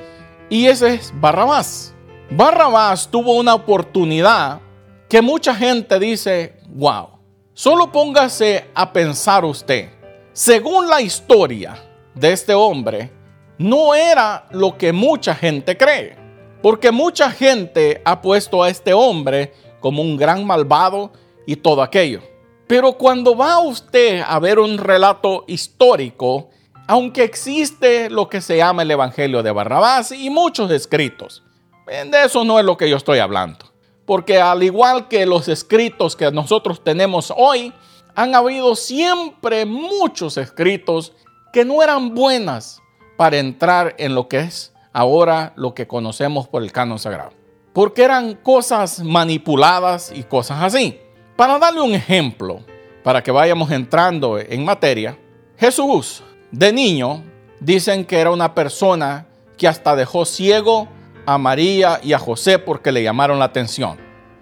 y 0.50 0.66
ese 0.66 0.96
es 0.96 1.14
Barrabás. 1.16 1.94
Barrabás 2.32 3.08
tuvo 3.10 3.36
una 3.36 3.54
oportunidad 3.54 4.60
que 5.08 5.22
mucha 5.22 5.54
gente 5.54 6.00
dice, 6.00 6.58
wow, 6.70 7.13
solo 7.54 7.92
póngase 7.92 8.70
a 8.74 8.92
pensar 8.92 9.46
usted, 9.46 9.90
según 10.34 10.88
la 10.88 11.02
historia 11.02 11.76
de 12.16 12.32
este 12.32 12.54
hombre, 12.54 13.12
no 13.58 13.94
era 13.94 14.48
lo 14.52 14.78
que 14.78 14.92
mucha 14.92 15.36
gente 15.36 15.78
cree, 15.78 16.18
porque 16.62 16.92
mucha 16.92 17.30
gente 17.32 18.02
ha 18.04 18.22
puesto 18.22 18.64
a 18.64 18.70
este 18.70 18.94
hombre 18.94 19.54
como 19.80 20.02
un 20.02 20.18
gran 20.18 20.46
malvado 20.46 21.12
y 21.46 21.56
todo 21.56 21.82
aquello. 21.82 22.22
Pero 22.68 22.94
cuando 22.94 23.36
va 23.36 23.60
usted 23.60 24.24
a 24.26 24.40
ver 24.40 24.58
un 24.58 24.78
relato 24.78 25.44
histórico, 25.48 26.50
aunque 26.88 27.24
existe 27.24 28.10
lo 28.10 28.30
que 28.30 28.42
se 28.42 28.58
llama 28.58 28.82
el 28.82 28.92
Evangelio 28.92 29.44
de 29.44 29.52
Barrabás 29.52 30.12
y 30.12 30.30
muchos 30.30 30.72
escritos, 30.72 31.44
de 31.86 32.24
eso 32.26 32.44
no 32.44 32.60
es 32.60 32.66
lo 32.66 32.78
que 32.78 32.90
yo 32.90 32.98
estoy 32.98 33.20
hablando. 33.20 33.63
Porque 34.06 34.40
al 34.40 34.64
igual 34.64 35.08
que 35.08 35.26
los 35.26 35.48
escritos 35.48 36.16
que 36.16 36.30
nosotros 36.32 36.84
tenemos 36.84 37.34
hoy, 37.36 37.74
han 38.16 38.36
habido 38.36 38.76
siempre 38.76 39.66
muchos 39.66 40.38
escritos 40.38 41.14
que 41.52 41.66
no 41.66 41.82
eran 41.82 42.14
buenas 42.14 42.82
para 43.18 43.38
entrar 43.38 43.96
en 43.98 44.16
lo 44.16 44.28
que 44.28 44.40
es 44.40 44.74
ahora 44.92 45.54
lo 45.56 45.74
que 45.74 45.88
conocemos 45.88 46.48
por 46.48 46.64
el 46.64 46.72
canon 46.72 47.00
sagrado. 47.00 47.32
Porque 47.74 48.04
eran 48.04 48.36
cosas 48.36 49.00
manipuladas 49.04 50.12
y 50.14 50.24
cosas 50.24 50.62
así. 50.62 51.00
Para 51.36 51.58
darle 51.58 51.82
un 51.82 51.96
ejemplo, 51.96 52.62
para 53.04 53.24
que 53.24 53.32
vayamos 53.32 53.72
entrando 53.72 54.38
en 54.38 54.64
materia, 54.64 55.18
Jesús 55.58 56.24
de 56.52 56.72
niño 56.72 57.24
dicen 57.60 58.06
que 58.06 58.20
era 58.20 58.30
una 58.30 58.54
persona 58.54 59.26
que 59.58 59.68
hasta 59.68 59.96
dejó 59.96 60.26
ciego 60.26 60.88
a 61.26 61.38
María 61.38 62.00
y 62.04 62.14
a 62.14 62.20
José 62.20 62.60
porque 62.60 62.92
le 62.92 63.04
llamaron 63.04 63.40
la 63.40 63.46
atención. 63.46 63.98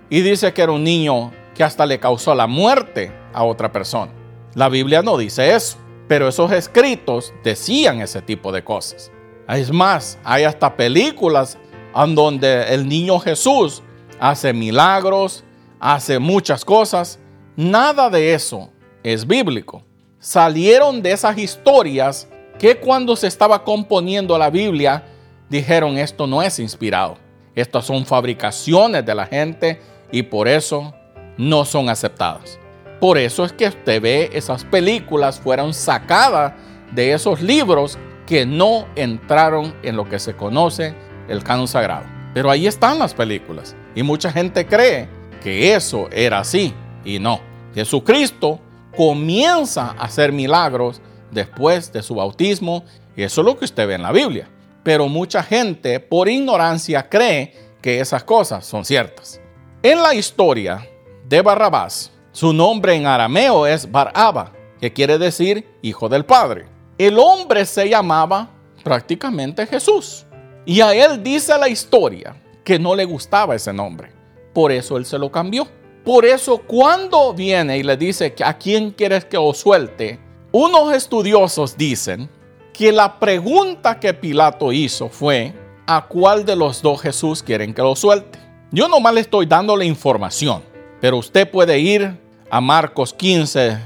Y 0.09 0.21
dice 0.21 0.53
que 0.53 0.61
era 0.61 0.71
un 0.71 0.83
niño 0.83 1.31
que 1.55 1.63
hasta 1.63 1.85
le 1.85 1.99
causó 1.99 2.35
la 2.35 2.47
muerte 2.47 3.11
a 3.33 3.43
otra 3.43 3.71
persona. 3.71 4.11
La 4.55 4.67
Biblia 4.69 5.01
no 5.01 5.17
dice 5.17 5.55
eso, 5.55 5.77
pero 6.07 6.27
esos 6.27 6.51
escritos 6.51 7.33
decían 7.43 8.01
ese 8.01 8.21
tipo 8.21 8.51
de 8.51 8.63
cosas. 8.63 9.11
Es 9.47 9.71
más, 9.71 10.17
hay 10.23 10.43
hasta 10.43 10.75
películas 10.75 11.57
en 11.95 12.15
donde 12.15 12.73
el 12.73 12.87
niño 12.87 13.19
Jesús 13.19 13.81
hace 14.19 14.53
milagros, 14.53 15.43
hace 15.79 16.19
muchas 16.19 16.63
cosas. 16.65 17.19
Nada 17.55 18.09
de 18.09 18.33
eso 18.33 18.69
es 19.03 19.25
bíblico. 19.25 19.83
Salieron 20.19 21.01
de 21.01 21.11
esas 21.11 21.37
historias 21.37 22.27
que 22.59 22.77
cuando 22.77 23.15
se 23.15 23.27
estaba 23.27 23.63
componiendo 23.63 24.37
la 24.37 24.49
Biblia 24.49 25.03
dijeron 25.51 25.97
esto 25.97 26.25
no 26.25 26.41
es 26.41 26.57
inspirado. 26.57 27.17
Estas 27.53 27.85
son 27.85 28.05
fabricaciones 28.05 29.05
de 29.05 29.13
la 29.13 29.25
gente 29.25 29.81
y 30.11 30.23
por 30.23 30.47
eso 30.47 30.93
no 31.37 31.65
son 31.65 31.89
aceptadas. 31.89 32.57
Por 33.01 33.17
eso 33.17 33.43
es 33.43 33.51
que 33.51 33.67
usted 33.67 34.01
ve 34.01 34.29
esas 34.33 34.63
películas 34.63 35.39
fueron 35.39 35.73
sacadas 35.73 36.53
de 36.93 37.11
esos 37.11 37.41
libros 37.41 37.99
que 38.25 38.45
no 38.45 38.87
entraron 38.95 39.75
en 39.83 39.97
lo 39.97 40.07
que 40.07 40.19
se 40.19 40.35
conoce 40.35 40.95
el 41.27 41.43
canon 41.43 41.67
sagrado. 41.67 42.05
Pero 42.33 42.49
ahí 42.49 42.65
están 42.65 42.99
las 42.99 43.13
películas 43.13 43.75
y 43.93 44.03
mucha 44.03 44.31
gente 44.31 44.65
cree 44.65 45.09
que 45.43 45.75
eso 45.75 46.07
era 46.11 46.39
así 46.39 46.73
y 47.03 47.19
no. 47.19 47.41
Jesucristo 47.75 48.61
comienza 48.95 49.95
a 49.97 50.05
hacer 50.05 50.31
milagros 50.31 51.01
después 51.29 51.91
de 51.91 52.03
su 52.03 52.15
bautismo 52.15 52.85
y 53.17 53.23
eso 53.23 53.41
es 53.41 53.45
lo 53.45 53.57
que 53.57 53.65
usted 53.65 53.85
ve 53.85 53.95
en 53.95 54.03
la 54.03 54.13
Biblia. 54.13 54.47
Pero 54.83 55.07
mucha 55.07 55.43
gente 55.43 55.99
por 55.99 56.27
ignorancia 56.27 57.07
cree 57.07 57.53
que 57.81 57.99
esas 57.99 58.23
cosas 58.23 58.65
son 58.65 58.85
ciertas. 58.85 59.41
En 59.83 60.01
la 60.01 60.13
historia 60.13 60.87
de 61.27 61.41
Barrabás, 61.41 62.11
su 62.31 62.53
nombre 62.53 62.95
en 62.95 63.05
arameo 63.05 63.65
es 63.65 63.91
Baraba, 63.91 64.53
que 64.79 64.93
quiere 64.93 65.17
decir 65.17 65.67
hijo 65.81 66.07
del 66.07 66.25
Padre. 66.25 66.65
El 66.97 67.17
hombre 67.19 67.65
se 67.65 67.89
llamaba 67.89 68.49
prácticamente 68.83 69.65
Jesús. 69.65 70.25
Y 70.65 70.81
a 70.81 70.93
él 70.93 71.23
dice 71.23 71.57
la 71.57 71.67
historia 71.67 72.35
que 72.63 72.77
no 72.77 72.95
le 72.95 73.05
gustaba 73.05 73.55
ese 73.55 73.73
nombre. 73.73 74.11
Por 74.53 74.71
eso 74.71 74.97
él 74.97 75.05
se 75.05 75.17
lo 75.17 75.31
cambió. 75.31 75.67
Por 76.03 76.25
eso 76.25 76.57
cuando 76.59 77.33
viene 77.33 77.77
y 77.77 77.83
le 77.83 77.97
dice 77.97 78.33
a 78.43 78.57
quién 78.57 78.91
quieres 78.91 79.25
que 79.25 79.37
os 79.37 79.57
suelte, 79.57 80.19
unos 80.51 80.93
estudiosos 80.93 81.77
dicen 81.77 82.29
que 82.73 82.91
la 82.91 83.19
pregunta 83.19 83.99
que 83.99 84.13
Pilato 84.13 84.71
hizo 84.71 85.09
fue, 85.09 85.53
¿a 85.87 86.07
cuál 86.07 86.45
de 86.45 86.55
los 86.55 86.81
dos 86.81 87.01
Jesús 87.01 87.43
quieren 87.43 87.73
que 87.73 87.81
lo 87.81 87.95
suelte? 87.95 88.39
Yo 88.71 88.87
nomás 88.87 89.13
le 89.13 89.21
estoy 89.21 89.45
dando 89.45 89.75
la 89.75 89.85
información, 89.85 90.63
pero 91.01 91.17
usted 91.17 91.49
puede 91.49 91.79
ir 91.79 92.17
a 92.49 92.61
Marcos 92.61 93.13
15 93.13 93.77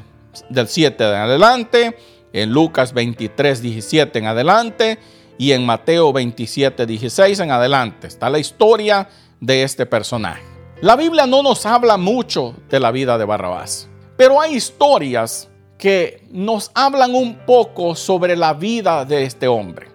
del 0.49 0.67
7 0.67 1.03
en 1.03 1.15
adelante, 1.15 1.97
en 2.33 2.51
Lucas 2.51 2.93
23, 2.93 3.61
17 3.61 4.19
en 4.19 4.27
adelante 4.27 4.99
y 5.37 5.53
en 5.53 5.65
Mateo 5.65 6.11
27, 6.13 6.85
16 6.85 7.39
en 7.39 7.51
adelante. 7.51 8.07
Está 8.07 8.29
la 8.29 8.39
historia 8.39 9.09
de 9.39 9.63
este 9.63 9.85
personaje. 9.85 10.43
La 10.81 10.95
Biblia 10.95 11.25
no 11.25 11.41
nos 11.41 11.65
habla 11.65 11.97
mucho 11.97 12.53
de 12.69 12.79
la 12.79 12.91
vida 12.91 13.17
de 13.17 13.25
Barrabás, 13.25 13.87
pero 14.17 14.41
hay 14.41 14.55
historias 14.55 15.49
que 15.77 16.23
nos 16.31 16.71
hablan 16.73 17.13
un 17.13 17.35
poco 17.45 17.95
sobre 17.95 18.35
la 18.35 18.53
vida 18.53 19.05
de 19.05 19.23
este 19.23 19.47
hombre. 19.47 19.87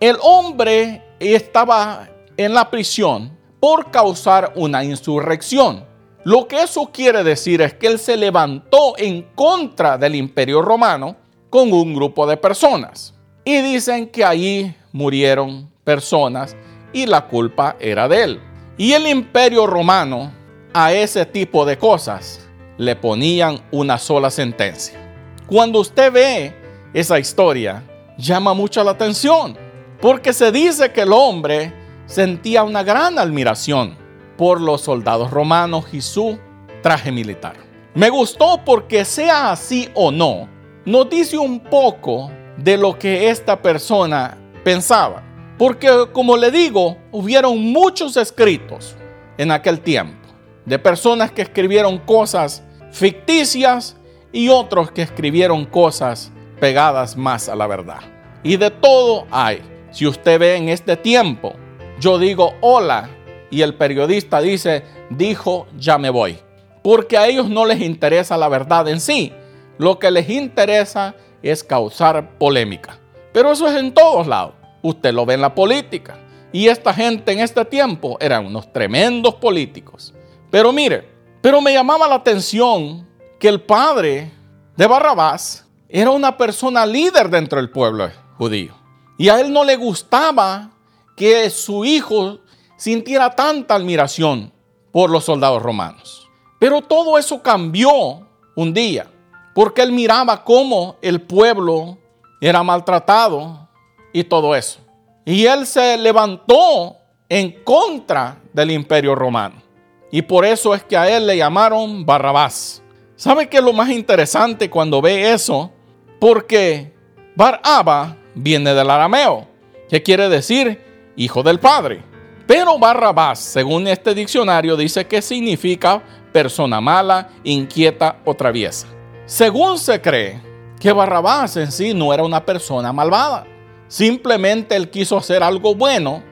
El 0.00 0.16
hombre 0.22 1.02
estaba 1.20 2.08
en 2.36 2.54
la 2.54 2.70
prisión 2.70 3.36
por 3.60 3.90
causar 3.90 4.52
una 4.56 4.84
insurrección. 4.84 5.84
Lo 6.24 6.48
que 6.48 6.62
eso 6.62 6.90
quiere 6.92 7.22
decir 7.22 7.60
es 7.62 7.74
que 7.74 7.86
él 7.86 7.98
se 7.98 8.16
levantó 8.16 8.94
en 8.98 9.22
contra 9.34 9.96
del 9.96 10.14
imperio 10.14 10.60
romano 10.60 11.16
con 11.50 11.72
un 11.72 11.94
grupo 11.94 12.26
de 12.26 12.36
personas. 12.36 13.14
Y 13.44 13.60
dicen 13.62 14.08
que 14.08 14.24
allí 14.24 14.74
murieron 14.92 15.70
personas 15.84 16.56
y 16.92 17.06
la 17.06 17.26
culpa 17.28 17.76
era 17.78 18.08
de 18.08 18.22
él. 18.22 18.40
Y 18.76 18.92
el 18.92 19.06
imperio 19.06 19.66
romano 19.66 20.32
a 20.74 20.92
ese 20.92 21.24
tipo 21.24 21.64
de 21.64 21.78
cosas 21.78 22.40
le 22.76 22.96
ponían 22.96 23.60
una 23.70 23.98
sola 23.98 24.30
sentencia. 24.30 25.05
Cuando 25.46 25.78
usted 25.78 26.12
ve 26.12 26.54
esa 26.92 27.20
historia, 27.20 27.84
llama 28.18 28.52
mucho 28.52 28.82
la 28.82 28.90
atención, 28.90 29.56
porque 30.00 30.32
se 30.32 30.50
dice 30.50 30.90
que 30.90 31.02
el 31.02 31.12
hombre 31.12 31.72
sentía 32.06 32.64
una 32.64 32.82
gran 32.82 33.16
admiración 33.16 33.96
por 34.36 34.60
los 34.60 34.80
soldados 34.80 35.30
romanos 35.30 35.86
y 35.92 36.00
su 36.00 36.36
traje 36.82 37.12
militar. 37.12 37.56
Me 37.94 38.10
gustó 38.10 38.60
porque 38.64 39.04
sea 39.04 39.52
así 39.52 39.88
o 39.94 40.10
no, 40.10 40.48
nos 40.84 41.08
dice 41.08 41.38
un 41.38 41.60
poco 41.60 42.30
de 42.56 42.76
lo 42.76 42.98
que 42.98 43.30
esta 43.30 43.62
persona 43.62 44.36
pensaba. 44.64 45.22
Porque 45.58 45.88
como 46.12 46.36
le 46.36 46.50
digo, 46.50 46.98
hubieron 47.12 47.72
muchos 47.72 48.16
escritos 48.16 48.96
en 49.38 49.50
aquel 49.50 49.80
tiempo 49.80 50.28
de 50.64 50.78
personas 50.78 51.30
que 51.30 51.42
escribieron 51.42 51.98
cosas 51.98 52.62
ficticias 52.90 53.95
y 54.36 54.50
otros 54.50 54.90
que 54.90 55.00
escribieron 55.00 55.64
cosas 55.64 56.30
pegadas 56.60 57.16
más 57.16 57.48
a 57.48 57.56
la 57.56 57.66
verdad. 57.66 58.00
Y 58.42 58.58
de 58.58 58.70
todo 58.70 59.26
hay. 59.30 59.62
Si 59.90 60.06
usted 60.06 60.38
ve 60.38 60.56
en 60.56 60.68
este 60.68 60.94
tiempo 60.94 61.54
yo 61.98 62.18
digo 62.18 62.52
hola 62.60 63.08
y 63.50 63.62
el 63.62 63.74
periodista 63.74 64.42
dice, 64.42 64.84
dijo, 65.08 65.66
ya 65.78 65.96
me 65.96 66.10
voy. 66.10 66.38
Porque 66.82 67.16
a 67.16 67.26
ellos 67.26 67.48
no 67.48 67.64
les 67.64 67.80
interesa 67.80 68.36
la 68.36 68.48
verdad 68.48 68.86
en 68.88 69.00
sí. 69.00 69.32
Lo 69.78 69.98
que 69.98 70.10
les 70.10 70.28
interesa 70.28 71.14
es 71.42 71.64
causar 71.64 72.36
polémica. 72.36 72.98
Pero 73.32 73.52
eso 73.52 73.66
es 73.66 73.76
en 73.76 73.94
todos 73.94 74.26
lados. 74.26 74.52
Usted 74.82 75.14
lo 75.14 75.24
ve 75.24 75.34
en 75.34 75.40
la 75.40 75.54
política. 75.54 76.18
Y 76.52 76.68
esta 76.68 76.92
gente 76.92 77.32
en 77.32 77.40
este 77.40 77.64
tiempo 77.64 78.18
eran 78.20 78.44
unos 78.44 78.70
tremendos 78.70 79.36
políticos. 79.36 80.12
Pero 80.50 80.72
mire, 80.72 81.08
pero 81.40 81.62
me 81.62 81.72
llamaba 81.72 82.06
la 82.06 82.16
atención 82.16 83.05
que 83.38 83.48
el 83.48 83.60
padre 83.60 84.32
de 84.76 84.86
Barrabás 84.86 85.66
era 85.88 86.10
una 86.10 86.36
persona 86.36 86.84
líder 86.84 87.30
dentro 87.30 87.58
del 87.58 87.70
pueblo 87.70 88.10
judío. 88.36 88.74
Y 89.18 89.28
a 89.28 89.40
él 89.40 89.52
no 89.52 89.64
le 89.64 89.76
gustaba 89.76 90.70
que 91.16 91.48
su 91.50 91.84
hijo 91.84 92.38
sintiera 92.76 93.30
tanta 93.30 93.74
admiración 93.74 94.52
por 94.92 95.10
los 95.10 95.24
soldados 95.24 95.62
romanos. 95.62 96.28
Pero 96.58 96.82
todo 96.82 97.18
eso 97.18 97.42
cambió 97.42 98.26
un 98.54 98.72
día, 98.72 99.06
porque 99.54 99.82
él 99.82 99.92
miraba 99.92 100.42
cómo 100.44 100.96
el 101.02 101.22
pueblo 101.22 101.98
era 102.40 102.62
maltratado 102.62 103.68
y 104.12 104.24
todo 104.24 104.54
eso. 104.54 104.80
Y 105.24 105.46
él 105.46 105.66
se 105.66 105.96
levantó 105.98 106.96
en 107.28 107.62
contra 107.64 108.40
del 108.52 108.70
imperio 108.70 109.14
romano. 109.14 109.62
Y 110.10 110.22
por 110.22 110.44
eso 110.44 110.74
es 110.74 110.84
que 110.84 110.96
a 110.96 111.08
él 111.14 111.26
le 111.26 111.36
llamaron 111.36 112.06
Barrabás. 112.06 112.82
¿Sabe 113.16 113.48
qué 113.48 113.56
es 113.56 113.64
lo 113.64 113.72
más 113.72 113.88
interesante 113.88 114.68
cuando 114.68 115.00
ve 115.00 115.32
eso? 115.32 115.72
Porque 116.20 116.92
Baraba 117.34 118.18
viene 118.34 118.74
del 118.74 118.90
arameo, 118.90 119.48
que 119.88 120.02
quiere 120.02 120.28
decir 120.28 120.78
hijo 121.16 121.42
del 121.42 121.58
Padre. 121.58 122.02
Pero 122.46 122.78
Barrabás, 122.78 123.38
según 123.38 123.88
este 123.88 124.14
diccionario, 124.14 124.76
dice 124.76 125.06
que 125.06 125.22
significa 125.22 126.02
persona 126.30 126.78
mala, 126.78 127.30
inquieta 127.42 128.18
o 128.26 128.34
traviesa. 128.34 128.86
Según 129.24 129.78
se 129.78 129.98
cree 130.02 130.38
que 130.78 130.92
Barrabás 130.92 131.56
en 131.56 131.72
sí 131.72 131.94
no 131.94 132.12
era 132.12 132.22
una 132.22 132.44
persona 132.44 132.92
malvada. 132.92 133.46
Simplemente 133.88 134.76
él 134.76 134.90
quiso 134.90 135.16
hacer 135.16 135.42
algo 135.42 135.74
bueno 135.74 136.22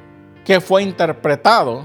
que 0.45 0.61
fue 0.61 0.83
interpretado 0.83 1.83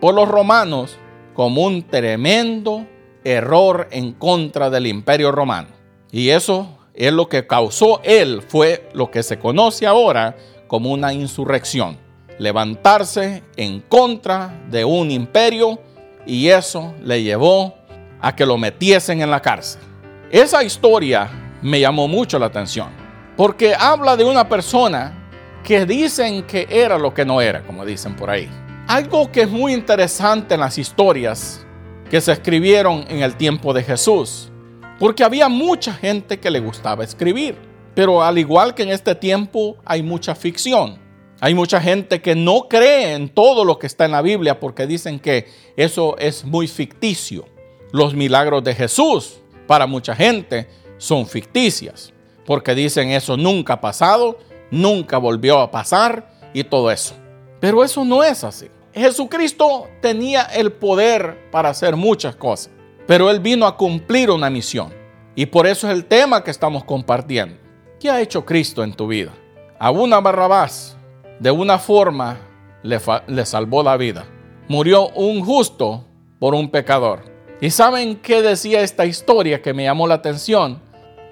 por 0.00 0.12
los 0.12 0.28
romanos 0.28 0.98
como 1.34 1.62
un 1.62 1.82
tremendo 1.82 2.84
error 3.24 3.88
en 3.90 4.12
contra 4.12 4.70
del 4.70 4.86
imperio 4.86 5.32
romano. 5.32 5.68
Y 6.10 6.30
eso 6.30 6.78
es 6.94 7.12
lo 7.12 7.28
que 7.28 7.46
causó 7.46 8.00
él, 8.02 8.42
fue 8.46 8.88
lo 8.92 9.10
que 9.10 9.22
se 9.22 9.38
conoce 9.38 9.86
ahora 9.86 10.36
como 10.66 10.90
una 10.90 11.12
insurrección. 11.12 11.98
Levantarse 12.38 13.42
en 13.56 13.80
contra 13.80 14.62
de 14.70 14.84
un 14.84 15.10
imperio 15.10 15.78
y 16.26 16.48
eso 16.48 16.94
le 17.02 17.22
llevó 17.22 17.74
a 18.20 18.34
que 18.34 18.46
lo 18.46 18.58
metiesen 18.58 19.20
en 19.22 19.30
la 19.30 19.40
cárcel. 19.40 19.82
Esa 20.30 20.62
historia 20.62 21.30
me 21.62 21.80
llamó 21.80 22.08
mucho 22.08 22.38
la 22.38 22.46
atención 22.46 22.88
porque 23.36 23.74
habla 23.74 24.16
de 24.16 24.24
una 24.24 24.48
persona 24.48 25.20
que 25.64 25.86
dicen 25.86 26.42
que 26.44 26.66
era 26.70 26.98
lo 26.98 27.12
que 27.14 27.24
no 27.24 27.40
era, 27.40 27.62
como 27.62 27.84
dicen 27.84 28.14
por 28.14 28.30
ahí. 28.30 28.48
Algo 28.86 29.30
que 29.30 29.42
es 29.42 29.50
muy 29.50 29.72
interesante 29.72 30.54
en 30.54 30.60
las 30.60 30.78
historias 30.78 31.66
que 32.10 32.20
se 32.20 32.32
escribieron 32.32 33.04
en 33.08 33.22
el 33.22 33.36
tiempo 33.36 33.72
de 33.72 33.84
Jesús, 33.84 34.50
porque 34.98 35.24
había 35.24 35.48
mucha 35.48 35.94
gente 35.94 36.40
que 36.40 36.50
le 36.50 36.60
gustaba 36.60 37.04
escribir, 37.04 37.56
pero 37.94 38.22
al 38.22 38.36
igual 38.36 38.74
que 38.74 38.82
en 38.82 38.90
este 38.90 39.14
tiempo 39.14 39.76
hay 39.84 40.02
mucha 40.02 40.34
ficción. 40.34 40.98
Hay 41.42 41.54
mucha 41.54 41.80
gente 41.80 42.20
que 42.20 42.34
no 42.34 42.68
cree 42.68 43.14
en 43.14 43.30
todo 43.30 43.64
lo 43.64 43.78
que 43.78 43.86
está 43.86 44.04
en 44.04 44.10
la 44.10 44.20
Biblia 44.20 44.60
porque 44.60 44.86
dicen 44.86 45.18
que 45.18 45.48
eso 45.76 46.18
es 46.18 46.44
muy 46.44 46.68
ficticio. 46.68 47.46
Los 47.92 48.12
milagros 48.12 48.62
de 48.62 48.74
Jesús 48.74 49.40
para 49.66 49.86
mucha 49.86 50.14
gente 50.14 50.68
son 50.98 51.26
ficticias 51.26 52.12
porque 52.44 52.74
dicen 52.74 53.10
eso 53.10 53.38
nunca 53.38 53.74
ha 53.74 53.80
pasado, 53.80 54.38
nunca 54.70 55.16
volvió 55.16 55.60
a 55.60 55.70
pasar 55.70 56.30
y 56.52 56.64
todo 56.64 56.90
eso. 56.90 57.14
Pero 57.58 57.84
eso 57.84 58.04
no 58.04 58.22
es 58.22 58.44
así. 58.44 58.68
Jesucristo 58.92 59.88
tenía 60.00 60.42
el 60.42 60.72
poder 60.72 61.50
para 61.50 61.68
hacer 61.68 61.96
muchas 61.96 62.34
cosas, 62.34 62.70
pero 63.06 63.30
Él 63.30 63.40
vino 63.40 63.66
a 63.66 63.76
cumplir 63.76 64.30
una 64.30 64.50
misión. 64.50 64.92
Y 65.36 65.46
por 65.46 65.66
eso 65.66 65.88
es 65.88 65.94
el 65.94 66.06
tema 66.06 66.42
que 66.42 66.50
estamos 66.50 66.84
compartiendo. 66.84 67.56
¿Qué 68.00 68.10
ha 68.10 68.20
hecho 68.20 68.44
Cristo 68.44 68.82
en 68.82 68.92
tu 68.92 69.06
vida? 69.06 69.32
A 69.78 69.90
una 69.90 70.20
Barrabás, 70.20 70.96
de 71.38 71.50
una 71.50 71.78
forma, 71.78 72.38
le, 72.82 72.98
le 73.28 73.46
salvó 73.46 73.82
la 73.82 73.96
vida. 73.96 74.26
Murió 74.68 75.08
un 75.10 75.44
justo 75.44 76.06
por 76.38 76.54
un 76.54 76.70
pecador. 76.70 77.22
¿Y 77.60 77.70
saben 77.70 78.16
qué 78.16 78.42
decía 78.42 78.80
esta 78.80 79.06
historia 79.06 79.62
que 79.62 79.74
me 79.74 79.84
llamó 79.84 80.06
la 80.06 80.14
atención? 80.14 80.82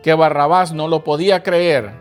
Que 0.03 0.15
Barrabás 0.15 0.73
no 0.73 0.87
lo 0.87 1.03
podía 1.03 1.43
creer 1.43 1.93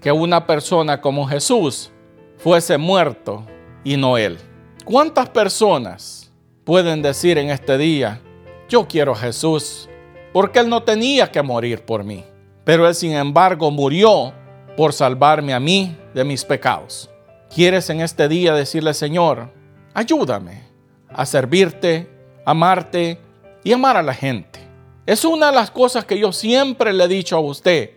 que 0.00 0.12
una 0.12 0.46
persona 0.46 1.00
como 1.00 1.26
Jesús 1.26 1.90
fuese 2.36 2.78
muerto 2.78 3.44
y 3.82 3.96
no 3.96 4.18
él. 4.18 4.38
¿Cuántas 4.86 5.28
personas 5.30 6.30
pueden 6.62 7.02
decir 7.02 7.38
en 7.38 7.50
este 7.50 7.76
día, 7.76 8.20
yo 8.68 8.86
quiero 8.86 9.14
a 9.14 9.16
Jesús, 9.16 9.88
porque 10.32 10.60
Él 10.60 10.68
no 10.68 10.84
tenía 10.84 11.32
que 11.32 11.42
morir 11.42 11.84
por 11.84 12.04
mí, 12.04 12.24
pero 12.62 12.86
Él 12.86 12.94
sin 12.94 13.10
embargo 13.10 13.72
murió 13.72 14.32
por 14.76 14.92
salvarme 14.92 15.52
a 15.52 15.58
mí 15.58 15.96
de 16.14 16.22
mis 16.22 16.44
pecados? 16.44 17.10
¿Quieres 17.52 17.90
en 17.90 18.00
este 18.00 18.28
día 18.28 18.54
decirle, 18.54 18.94
Señor, 18.94 19.52
ayúdame 19.92 20.62
a 21.08 21.26
servirte, 21.26 22.08
amarte 22.44 23.18
y 23.64 23.72
amar 23.72 23.96
a 23.96 24.04
la 24.04 24.14
gente? 24.14 24.60
Es 25.04 25.24
una 25.24 25.46
de 25.46 25.56
las 25.56 25.72
cosas 25.72 26.04
que 26.04 26.16
yo 26.16 26.30
siempre 26.30 26.92
le 26.92 27.02
he 27.02 27.08
dicho 27.08 27.34
a 27.34 27.40
usted. 27.40 27.90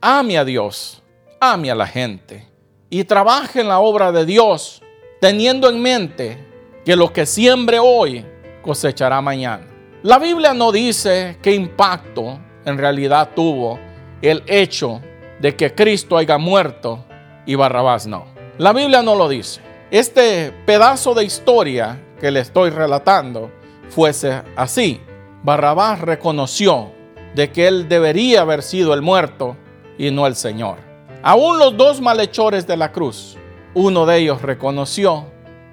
Ame 0.00 0.38
a 0.38 0.44
Dios, 0.44 1.04
ame 1.38 1.70
a 1.70 1.76
la 1.76 1.86
gente 1.86 2.48
y 2.90 3.04
trabaje 3.04 3.60
en 3.60 3.68
la 3.68 3.78
obra 3.78 4.10
de 4.10 4.26
Dios 4.26 4.81
teniendo 5.22 5.68
en 5.68 5.80
mente 5.80 6.36
que 6.84 6.96
lo 6.96 7.12
que 7.12 7.26
siembre 7.26 7.78
hoy 7.78 8.26
cosechará 8.60 9.20
mañana. 9.20 9.64
La 10.02 10.18
Biblia 10.18 10.52
no 10.52 10.72
dice 10.72 11.38
qué 11.40 11.54
impacto 11.54 12.40
en 12.64 12.76
realidad 12.76 13.30
tuvo 13.32 13.78
el 14.20 14.42
hecho 14.48 15.00
de 15.38 15.54
que 15.54 15.76
Cristo 15.76 16.16
haya 16.16 16.38
muerto 16.38 17.04
y 17.46 17.54
Barrabás 17.54 18.04
no. 18.04 18.24
La 18.58 18.72
Biblia 18.72 19.00
no 19.00 19.14
lo 19.14 19.28
dice. 19.28 19.60
Este 19.92 20.50
pedazo 20.66 21.14
de 21.14 21.22
historia 21.22 22.02
que 22.20 22.32
le 22.32 22.40
estoy 22.40 22.70
relatando 22.70 23.48
fuese 23.90 24.42
así. 24.56 25.00
Barrabás 25.44 26.00
reconoció 26.00 26.90
de 27.36 27.52
que 27.52 27.68
él 27.68 27.88
debería 27.88 28.40
haber 28.40 28.60
sido 28.60 28.92
el 28.92 29.02
muerto 29.02 29.56
y 29.96 30.10
no 30.10 30.26
el 30.26 30.34
Señor. 30.34 30.78
Aún 31.22 31.60
los 31.60 31.76
dos 31.76 32.00
malhechores 32.00 32.66
de 32.66 32.76
la 32.76 32.90
cruz 32.90 33.38
uno 33.74 34.06
de 34.06 34.18
ellos 34.18 34.42
reconoció 34.42 35.26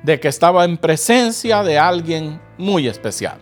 de 0.03 0.19
que 0.19 0.29
estaba 0.29 0.63
en 0.65 0.77
presencia 0.77 1.63
de 1.63 1.77
alguien 1.77 2.41
muy 2.57 2.87
especial. 2.87 3.39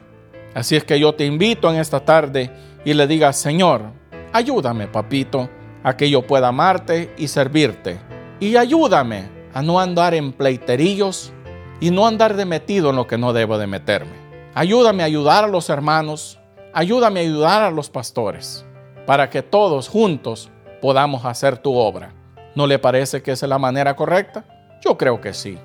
Así 0.55 0.75
es 0.75 0.83
que 0.83 0.99
yo 0.99 1.13
te 1.13 1.25
invito 1.25 1.69
en 1.71 1.79
esta 1.79 1.99
tarde 1.99 2.51
y 2.83 2.93
le 2.93 3.05
digas, 3.05 3.37
Señor, 3.37 3.91
ayúdame, 4.33 4.87
papito, 4.87 5.49
a 5.83 5.95
que 5.95 6.09
yo 6.09 6.23
pueda 6.23 6.47
amarte 6.47 7.13
y 7.17 7.27
servirte. 7.27 7.99
Y 8.39 8.55
ayúdame 8.55 9.29
a 9.53 9.61
no 9.61 9.79
andar 9.79 10.13
en 10.15 10.33
pleiterillos 10.33 11.31
y 11.79 11.91
no 11.91 12.07
andar 12.07 12.35
de 12.35 12.45
metido 12.45 12.89
en 12.89 12.95
lo 12.95 13.05
que 13.05 13.17
no 13.17 13.33
debo 13.33 13.57
de 13.57 13.67
meterme. 13.67 14.13
Ayúdame 14.55 15.03
a 15.03 15.05
ayudar 15.05 15.43
a 15.43 15.47
los 15.47 15.69
hermanos, 15.69 16.39
ayúdame 16.73 17.19
a 17.19 17.23
ayudar 17.23 17.61
a 17.61 17.71
los 17.71 17.91
pastores, 17.91 18.65
para 19.05 19.29
que 19.29 19.43
todos 19.43 19.87
juntos 19.87 20.49
podamos 20.81 21.25
hacer 21.25 21.57
tu 21.57 21.75
obra. 21.75 22.13
¿No 22.57 22.65
le 22.65 22.79
parece 22.79 23.21
que 23.21 23.33
esa 23.33 23.45
es 23.45 23.49
la 23.51 23.59
manera 23.59 23.95
correcta? 23.95 24.43
Yo 24.83 24.97
creo 24.97 25.21
que 25.21 25.31
sí. 25.31 25.59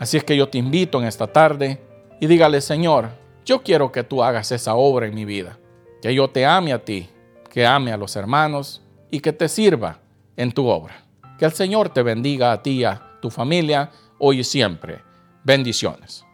Así 0.00 0.16
es 0.16 0.24
que 0.24 0.36
yo 0.36 0.48
te 0.48 0.58
invito 0.58 1.00
en 1.00 1.06
esta 1.06 1.28
tarde 1.28 1.80
y 2.18 2.26
dígale, 2.26 2.60
Señor, 2.60 3.10
yo 3.44 3.62
quiero 3.62 3.92
que 3.92 4.02
tú 4.02 4.24
hagas 4.24 4.50
esa 4.50 4.74
obra 4.74 5.06
en 5.06 5.14
mi 5.14 5.24
vida. 5.24 5.56
Que 6.02 6.12
yo 6.12 6.28
te 6.30 6.44
ame 6.44 6.72
a 6.72 6.84
ti, 6.84 7.08
que 7.48 7.64
ame 7.64 7.92
a 7.92 7.96
los 7.96 8.16
hermanos 8.16 8.82
y 9.08 9.20
que 9.20 9.32
te 9.32 9.48
sirva 9.48 10.00
en 10.36 10.50
tu 10.50 10.66
obra. 10.66 11.04
Que 11.38 11.44
el 11.44 11.52
Señor 11.52 11.90
te 11.90 12.02
bendiga 12.02 12.50
a 12.50 12.60
ti 12.60 12.80
y 12.80 12.84
a 12.86 13.00
tu 13.20 13.30
familia 13.30 13.92
hoy 14.18 14.40
y 14.40 14.44
siempre. 14.44 15.00
Bendiciones. 15.44 16.24